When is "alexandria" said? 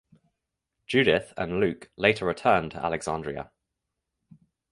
2.83-3.51